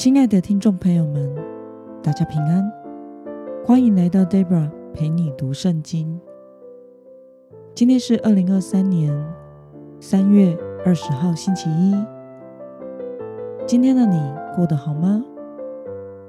[0.00, 1.30] 亲爱的听众朋友们，
[2.02, 2.72] 大家平安，
[3.66, 6.18] 欢迎来到 Debra 陪你读圣经。
[7.74, 9.14] 今天是二零二三年
[10.00, 11.94] 三月二十号，星期一。
[13.66, 14.18] 今天的你
[14.56, 15.22] 过得好吗？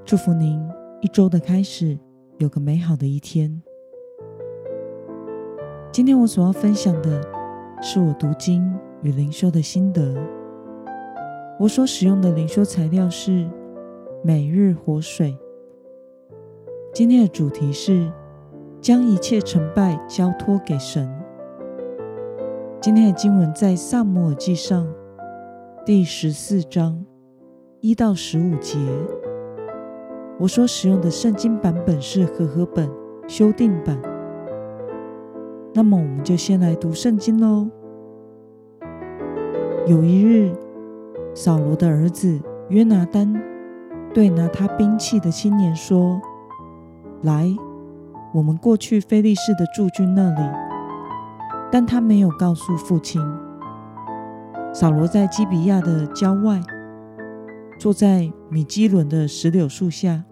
[0.04, 0.62] 祝福您
[1.00, 1.98] 一周的开始
[2.40, 3.62] 有个美好的一天。
[5.94, 7.22] 今天我所要分享的
[7.82, 8.70] 是我读经
[9.02, 10.13] 与灵修的心得。
[11.58, 13.48] 我所使用的灵修材料是。
[14.23, 15.35] 每日活水。
[16.93, 18.07] 今天的主题是
[18.80, 21.11] 将一切成败交托给神。
[22.80, 24.88] 今天的经文在撒母耳记上
[25.84, 27.03] 第十四章
[27.80, 28.77] 一到十五节。
[30.39, 32.88] 我所使用的圣经版本是和合本
[33.27, 33.99] 修订版。
[35.73, 37.67] 那么，我们就先来读圣经喽。
[39.88, 40.52] 有一日，
[41.33, 43.50] 扫罗的儿子约拿单。
[44.14, 46.22] 对拿他兵器的青年说
[47.23, 47.48] ：“来，
[48.34, 50.42] 我们过去非利士的驻军那里。”
[51.72, 53.22] 但他没有告诉父亲。
[54.73, 56.62] 扫罗在基比亚的郊外，
[57.80, 60.25] 坐在米基伦的石榴树下，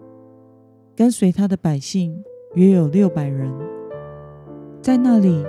[0.94, 2.22] 跟随他的百姓
[2.54, 3.50] 约有六百人。
[4.82, 5.46] 在那里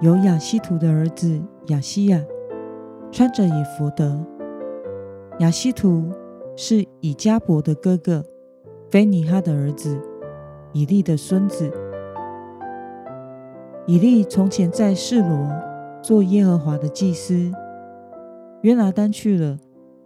[0.00, 2.20] 有亚西图的儿子亚西亚，
[3.10, 4.24] 穿着以弗得。
[5.40, 6.08] 亚西图。
[6.54, 8.24] 是以迦伯的哥哥，
[8.90, 10.00] 非尼哈的儿子，
[10.72, 11.70] 以利的孙子。
[13.86, 15.48] 以利从前在示罗
[16.02, 17.50] 做耶和华的祭司。
[18.60, 19.58] 约拿单去了，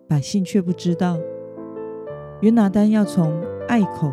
[0.09, 1.19] 百姓却不知道。
[2.41, 4.11] 约拿单要从隘口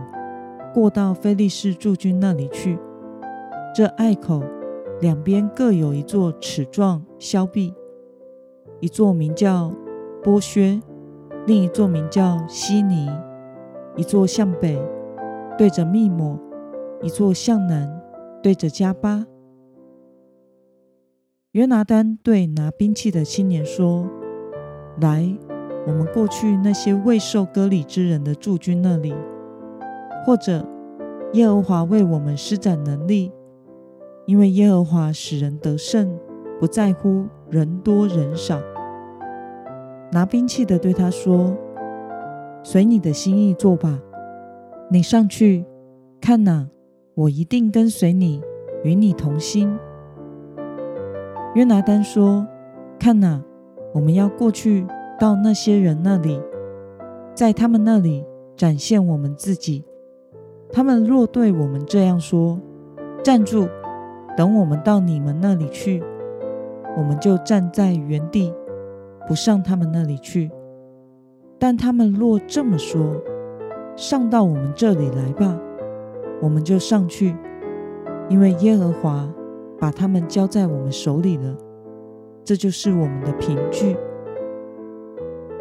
[0.73, 2.77] 过到非利士驻军那里去。
[3.73, 4.43] 这隘口
[4.99, 7.73] 两边各有一座齿状峭壁，
[8.81, 9.71] 一座名叫
[10.21, 10.81] 波薛。
[11.45, 13.09] 另一座名叫悉尼，
[13.97, 14.81] 一座向北
[15.57, 16.39] 对着密抹，
[17.01, 18.01] 一座向南
[18.41, 19.25] 对着迦巴。
[21.51, 24.07] 约拿单对拿兵器的青年说
[25.01, 25.37] ：“来，
[25.85, 29.13] 我们过去那些未受割礼之人的驻军那里，
[30.25, 30.65] 或者
[31.33, 33.33] 耶和华为我们施展能力，
[34.25, 36.17] 因为耶和华使人得胜，
[36.57, 38.61] 不在乎人多人少。”
[40.13, 41.57] 拿兵器的对他说
[42.61, 43.99] ：“随你的心意做吧，
[44.87, 45.65] 你上去
[46.21, 46.67] 看哪，
[47.15, 48.39] 我一定跟随你，
[48.83, 49.75] 与你同心。”
[51.55, 52.45] 约拿单说
[52.99, 53.43] ：“看哪，
[53.91, 54.85] 我们要过去
[55.19, 56.39] 到那些人那里，
[57.33, 58.23] 在他们那里
[58.55, 59.83] 展现我们自己。
[60.71, 62.61] 他们若对我们这样说
[63.23, 63.67] ：‘站住，
[64.37, 66.03] 等我们到你们那里去’，
[66.95, 68.53] 我们就站在原地。”
[69.27, 70.51] 不上他们那里去，
[71.59, 73.15] 但他们若这么说，
[73.95, 75.57] 上到我们这里来吧，
[76.41, 77.35] 我们就上去，
[78.29, 79.27] 因为耶和华
[79.79, 81.55] 把他们交在我们手里了。
[82.43, 83.95] 这就是我们的凭据。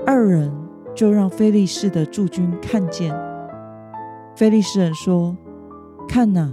[0.05, 0.53] 二人
[0.95, 3.15] 就让非利士的驻军看见。
[4.35, 5.37] 非利士人说
[6.09, 6.53] ：“看哪，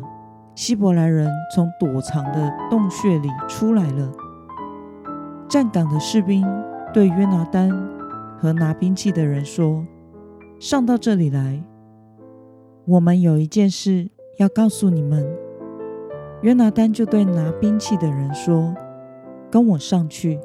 [0.54, 4.12] 希伯来人从躲藏的洞穴里出来了。”
[5.50, 6.46] 站岗的士兵。
[6.92, 7.70] 对约拿单
[8.40, 9.86] 和拿兵器的人说
[10.60, 11.64] ：“上到这里来，
[12.86, 15.28] 我们有一件事要告诉你们。”
[16.42, 18.74] 约拿单就对拿兵器的人说
[19.52, 20.40] ：“跟我上去，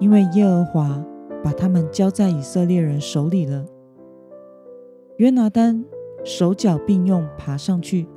[0.00, 1.04] 因为耶和华
[1.44, 3.64] 把他们交在以色列人手里了。”
[5.18, 5.84] 约拿单
[6.24, 8.08] 手脚并用爬上去，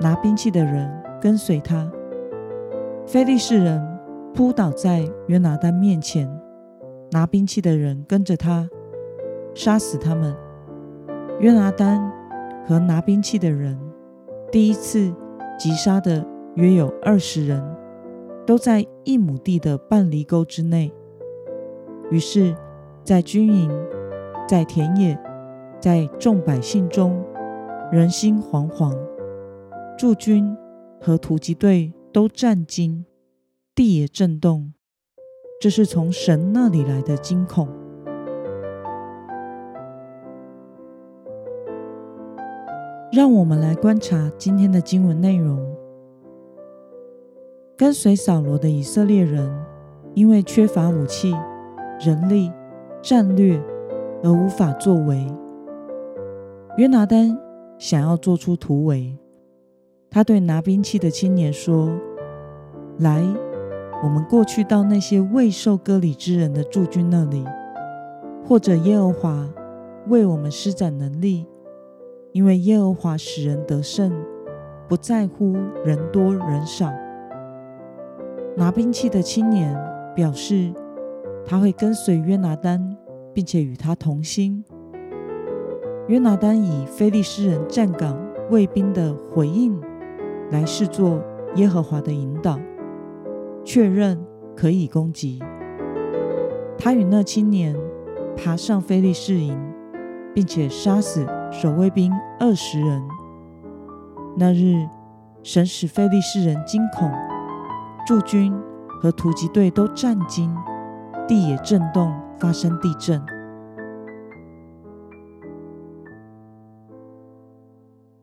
[0.00, 0.88] 拿兵器的人
[1.20, 1.90] 跟随他。
[3.06, 3.82] 非利士人
[4.32, 6.39] 扑倒在约拿单面前。
[7.12, 8.68] 拿兵器的人跟着他，
[9.54, 10.36] 杀死他们。
[11.40, 12.00] 约拿单
[12.66, 13.78] 和拿兵器的人
[14.52, 15.12] 第一次
[15.58, 17.62] 击杀的约有二十人，
[18.46, 20.92] 都在一亩地的半犁沟之内。
[22.10, 22.54] 于是，
[23.04, 23.70] 在军营、
[24.48, 25.18] 在田野、
[25.80, 27.24] 在众百姓中，
[27.90, 28.96] 人心惶惶，
[29.96, 30.56] 驻军
[31.00, 33.04] 和突击队都战惊，
[33.74, 34.74] 地也震动。
[35.60, 37.68] 这是从神那里来的惊恐。
[43.12, 45.60] 让我们来观察今天的经文内容。
[47.76, 49.54] 跟随扫罗的以色列人，
[50.14, 51.34] 因为缺乏武器、
[52.00, 52.50] 人力、
[53.02, 53.60] 战略
[54.22, 55.26] 而无法作为。
[56.78, 57.38] 约拿单
[57.78, 59.14] 想要做出突围，
[60.08, 61.90] 他对拿兵器的青年说
[62.96, 63.22] ：“来。”
[64.02, 67.44] 我们过去到那些未受割礼之人的驻军那里，
[68.46, 69.46] 或者耶和华
[70.08, 71.46] 为我们施展能力，
[72.32, 74.10] 因为耶和华使人得胜，
[74.88, 75.52] 不在乎
[75.84, 76.90] 人多人少。
[78.56, 79.78] 拿兵器的青年
[80.14, 80.72] 表示，
[81.44, 82.96] 他会跟随约拿单，
[83.34, 84.64] 并且与他同心。
[86.08, 88.18] 约拿单以非利士人站岗
[88.50, 89.78] 卫兵的回应
[90.50, 91.22] 来视作
[91.56, 92.58] 耶和华的引导，
[93.64, 94.18] 确认
[94.56, 95.42] 可以攻击。
[96.78, 97.76] 他与那青年
[98.36, 99.58] 爬上非利士营，
[100.34, 103.02] 并且杀死守卫兵二十人。
[104.36, 104.88] 那日，
[105.42, 107.10] 神使非利士人惊恐，
[108.06, 108.52] 驻军
[109.00, 110.54] 和突击队都战惊，
[111.28, 113.20] 地也震动，发生地震。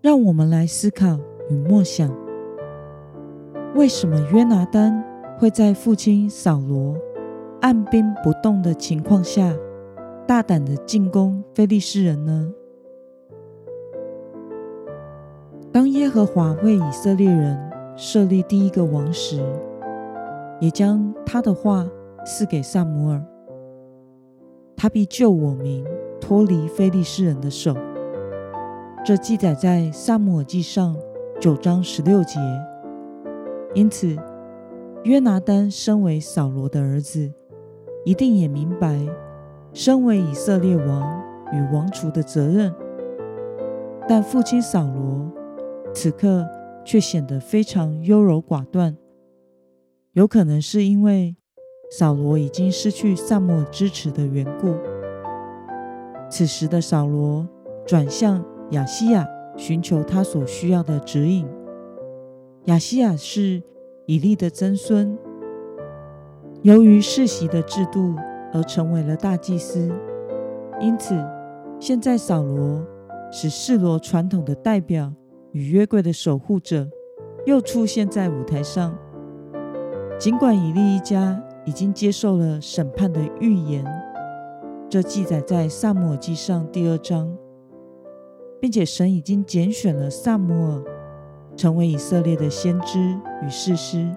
[0.01, 1.19] 让我们来思考
[1.50, 2.10] 与默想：
[3.75, 5.04] 为什么约拿单
[5.39, 6.95] 会在父亲扫罗
[7.62, 9.54] 按兵不动的情况下，
[10.28, 12.51] 大胆的进攻非利士人呢？
[15.72, 17.56] 当耶和华为以色列人
[17.95, 19.39] 设立第一个王时，
[20.60, 21.88] 也将他的话
[22.25, 23.24] 赐给撒母耳，
[24.75, 25.86] 他必救我民
[26.19, 27.75] 脱离非利士人的手。
[29.06, 30.98] 这记载在撒母耳记上
[31.39, 32.39] 九章十六节。
[33.75, 34.18] 因此，
[35.07, 37.31] 约拿单身为扫罗的儿子，
[38.04, 39.00] 一定也明白
[39.71, 41.24] 身为以色列王
[41.54, 42.75] 与王储的责任。
[44.06, 45.31] 但父亲扫罗
[45.94, 46.45] 此刻
[46.83, 48.98] 却显得非常优柔寡断，
[50.12, 51.38] 有可能是因为
[51.89, 54.75] 扫罗已经失去撒母支持的缘故。
[56.30, 57.48] 此时的扫罗
[57.86, 58.44] 转向。
[58.71, 59.25] 亚西亚
[59.56, 61.48] 寻求他所需要的指引。
[62.65, 63.63] 亚西亚是
[64.07, 65.18] 以利的曾孙，
[66.62, 68.15] 由于世袭的制度
[68.54, 69.92] 而成为了大祭司。
[70.80, 71.13] 因此，
[71.77, 72.86] 现在扫罗
[73.33, 75.13] 使示罗传统的代表
[75.51, 76.89] 与约柜的守护者
[77.45, 78.98] 又出现在舞台上。
[80.18, 83.86] 尽管以利一家已经接受了审判的预言，
[84.89, 87.38] 这记载在撒母耳记上第二章。
[88.60, 90.83] 并且神已经拣选了撒母耳
[91.57, 93.00] 成为以色列的先知
[93.44, 94.07] 与士师。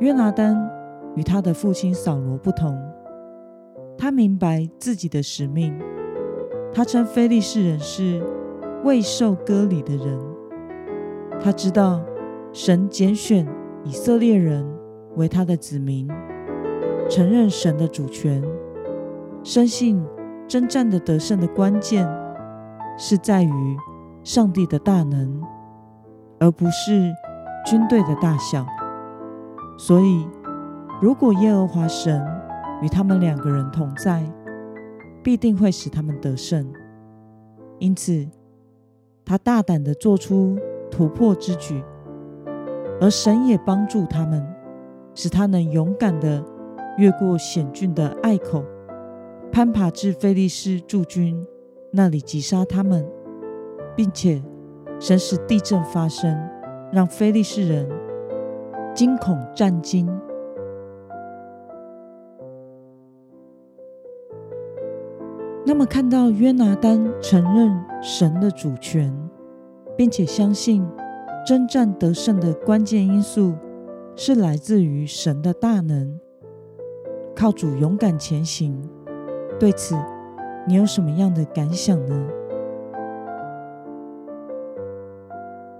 [0.00, 0.70] 约拿单
[1.14, 2.76] 与他的父亲扫罗不同，
[3.96, 5.74] 他明白自己的使命。
[6.74, 8.22] 他称非利士人是
[8.84, 10.18] 未受割礼的人。
[11.40, 12.02] 他知道
[12.52, 13.46] 神拣选
[13.84, 14.66] 以色列人
[15.14, 16.06] 为他的子民，
[17.08, 18.42] 承认神的主权，
[19.42, 20.04] 深信
[20.46, 22.06] 征战的得胜的关键。
[22.98, 23.76] 是在于
[24.24, 25.42] 上帝的大能，
[26.38, 27.14] 而不是
[27.64, 28.66] 军队的大小。
[29.78, 30.26] 所以，
[31.00, 32.24] 如果耶和华神
[32.82, 34.24] 与他们两个人同在，
[35.22, 36.72] 必定会使他们得胜。
[37.78, 38.26] 因此，
[39.24, 40.58] 他大胆地做出
[40.90, 41.84] 突破之举，
[43.00, 44.46] 而神也帮助他们，
[45.14, 46.42] 使他能勇敢地
[46.96, 48.64] 越过险峻的隘口，
[49.52, 51.46] 攀爬至非利士驻军。
[51.92, 53.06] 那里击杀他们，
[53.94, 54.42] 并且
[54.98, 56.36] 神使地震发生，
[56.92, 57.88] 让非利士人
[58.94, 60.08] 惊恐战惊。
[65.64, 69.12] 那么，看到约拿单承认神的主权，
[69.96, 70.86] 并且相信
[71.44, 73.54] 征战得胜的关键因素
[74.14, 76.18] 是来自于神的大能，
[77.34, 78.80] 靠主勇敢前行。
[79.58, 79.96] 对此，
[80.66, 82.26] 你有什么样的感想呢？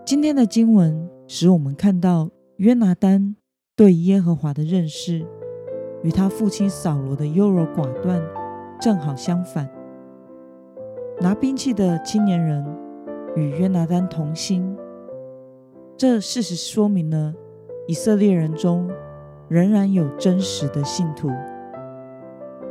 [0.07, 3.35] 今天的经文使我们看到约拿单
[3.75, 5.27] 对耶和华的认识，
[6.05, 8.23] 与他父亲扫罗的优柔寡断
[8.81, 9.69] 正好相反。
[11.21, 12.65] 拿兵器的青年人
[13.35, 14.77] 与约拿单同心，
[15.97, 17.35] 这事实说明了
[17.89, 18.89] 以色列人中
[19.49, 21.29] 仍然有真实的信徒。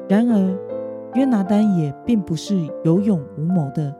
[0.08, 0.58] 然而，
[1.15, 3.94] 约拿单也并不是有勇无谋的，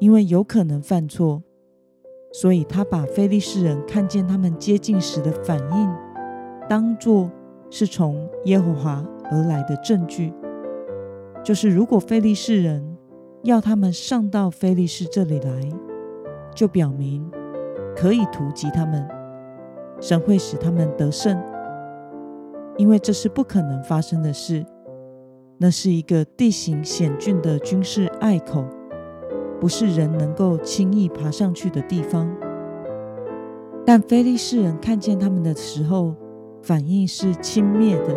[0.00, 1.40] 因为有可能犯错，
[2.34, 5.88] 所以他把非利士人看见他们接近时的反应，
[6.68, 7.30] 当作
[7.70, 10.32] 是从耶和华而来的证据，
[11.44, 12.98] 就是如果非利士人
[13.44, 15.70] 要他们上到非利士这里来，
[16.52, 17.24] 就表明
[17.94, 19.08] 可以突击他们，
[20.00, 21.40] 神会使他们得胜，
[22.76, 24.66] 因为这是不可能发生的事。
[25.56, 28.64] 那是一个地形险峻的军事隘口，
[29.64, 32.30] 不是人能够轻易爬上去的地方。
[33.86, 36.14] 但非利士人看见他们的时候，
[36.62, 38.14] 反应是轻蔑的。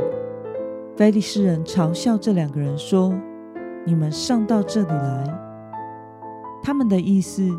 [0.98, 3.16] 非利士人嘲笑这两个人说
[3.88, 5.24] ：“你们上到这里来。”
[6.62, 7.50] 他们的意思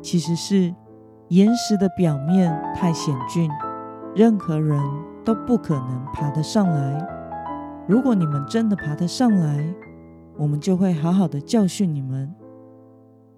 [0.00, 0.74] 其实是
[1.28, 3.50] 岩石的表面太险峻，
[4.14, 4.80] 任何人
[5.26, 7.06] 都不可能爬得上来。
[7.86, 9.62] 如果你们真的爬得上来，
[10.38, 12.34] 我们就会好好的教训你们。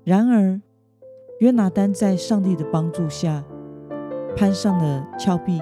[0.09, 0.59] 然而，
[1.41, 3.45] 约拿单在上帝的帮助下
[4.35, 5.61] 攀上了峭壁，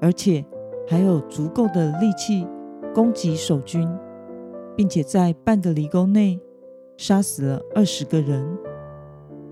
[0.00, 0.44] 而且
[0.86, 2.46] 还有足够的力气
[2.94, 3.90] 攻击守军，
[4.76, 6.38] 并且在半个犁沟内
[6.96, 8.56] 杀死了二十个人。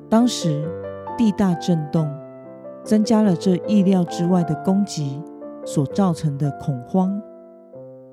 [0.08, 0.64] 当时
[1.16, 2.08] 地大震动，
[2.84, 5.20] 增加了这意料之外的攻击
[5.64, 7.20] 所造成的恐慌。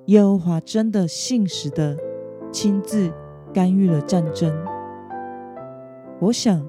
[0.05, 1.95] 耶和华真的信实的
[2.51, 3.13] 亲自
[3.53, 4.51] 干预了战争。
[6.25, 6.67] 我想，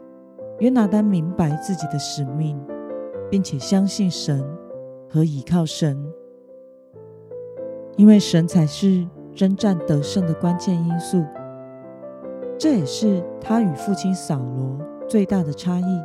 [0.58, 2.62] 约拿单明白自己的使命，
[3.30, 4.44] 并且相信神
[5.08, 5.96] 和倚靠神，
[7.96, 11.25] 因为神才是征战得胜的关键因素。
[12.58, 16.02] 这也是他与父亲扫罗最大的差异。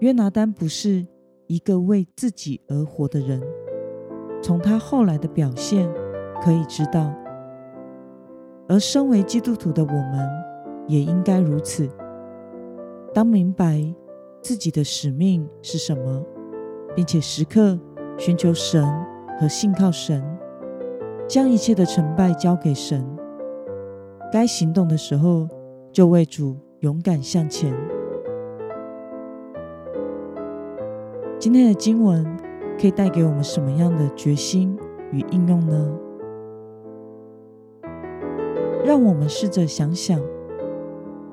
[0.00, 1.06] 约拿单不是
[1.46, 3.40] 一个为自己而活的人。
[4.42, 5.88] 从他后来的表现
[6.42, 7.14] 可以知道，
[8.66, 10.28] 而身为基督徒的我们
[10.88, 11.88] 也应该如此。
[13.18, 13.82] 当明白
[14.40, 16.24] 自己的使命是什么，
[16.94, 17.76] 并且时刻
[18.16, 18.80] 寻求神
[19.40, 20.22] 和信靠神，
[21.26, 23.04] 将一切的成败交给神，
[24.32, 25.48] 该行动的时候
[25.90, 27.74] 就为主勇敢向前。
[31.40, 32.24] 今天的经文。
[32.80, 34.78] 可以带给我们什么样的决心
[35.10, 35.98] 与应用呢？
[38.84, 40.20] 让我们试着想想，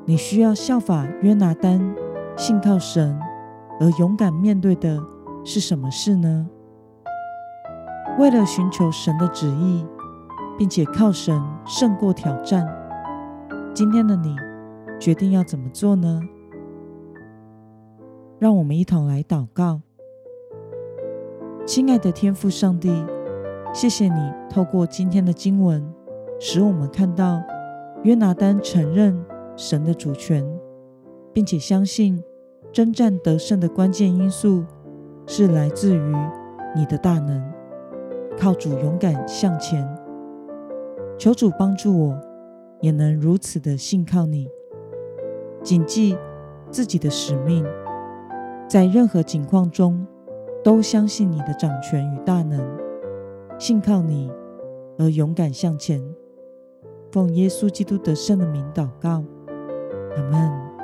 [0.08, 1.82] 你需要效法约拿单，
[2.38, 3.20] 信靠神
[3.80, 5.00] 而勇敢面对的
[5.44, 6.48] 是什么事呢？
[8.20, 9.84] 为了寻求神的旨意，
[10.60, 12.68] 并且靠神胜过挑战，
[13.74, 14.36] 今天的你
[15.00, 16.22] 决定要怎么做呢？
[18.38, 19.82] 让我们一同来祷告。
[21.66, 23.04] 亲爱的天父上帝，
[23.74, 25.84] 谢谢你透过今天的经文，
[26.40, 27.42] 使我们看到
[28.04, 29.20] 约拿单承认
[29.56, 30.46] 神的主权，
[31.34, 32.24] 并且相信
[32.72, 34.64] 征战得胜的关键因素
[35.28, 36.16] 是来自于
[36.76, 37.44] 你的大能，
[38.38, 39.88] 靠主勇敢向前。
[41.18, 42.22] 求主帮助我，
[42.82, 44.48] 也能如此的信靠你，
[45.64, 46.18] 谨记
[46.70, 47.66] 自己的使命，
[48.68, 50.06] 在任何境况中。
[50.64, 52.60] 都相信你的掌权与大能，
[53.60, 54.32] 信靠你
[54.98, 56.04] 而勇敢向前。
[57.12, 59.24] 奉耶稣基督得胜的名祷告，
[60.15, 60.75] 阿门。